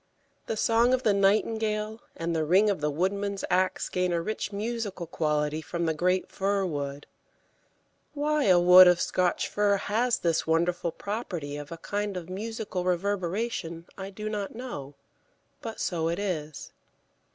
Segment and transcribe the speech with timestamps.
[0.47, 4.51] The song of the nightingale and the ring of the woodman's axe gain a rich
[4.51, 7.05] musical quality from the great fir wood.
[8.15, 12.83] Why a wood of Scotch fir has this wonderful property of a kind of musical
[12.83, 14.95] reverberation I do not know;
[15.61, 16.71] but so it is.